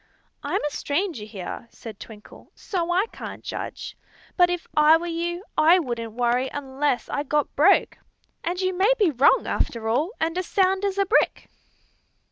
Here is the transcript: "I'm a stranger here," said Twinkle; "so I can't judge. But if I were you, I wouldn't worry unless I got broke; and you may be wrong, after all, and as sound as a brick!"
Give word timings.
"I'm 0.41 0.63
a 0.65 0.71
stranger 0.71 1.25
here," 1.25 1.67
said 1.69 1.99
Twinkle; 1.99 2.51
"so 2.55 2.91
I 2.91 3.05
can't 3.11 3.43
judge. 3.43 3.95
But 4.35 4.49
if 4.49 4.65
I 4.75 4.97
were 4.97 5.05
you, 5.05 5.43
I 5.55 5.77
wouldn't 5.77 6.13
worry 6.13 6.49
unless 6.51 7.07
I 7.07 7.21
got 7.21 7.55
broke; 7.55 7.99
and 8.43 8.59
you 8.59 8.75
may 8.75 8.91
be 8.97 9.11
wrong, 9.11 9.45
after 9.45 9.87
all, 9.87 10.09
and 10.19 10.35
as 10.39 10.47
sound 10.47 10.85
as 10.85 10.97
a 10.97 11.05
brick!" 11.05 11.51